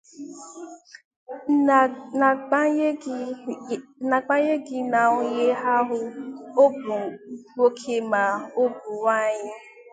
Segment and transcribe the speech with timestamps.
[4.09, 5.99] n'agbanyeghị na onye ahụ
[6.63, 6.95] ọ bụ
[7.53, 8.23] nwoke ma
[8.61, 9.49] ọ bụ nwaanyị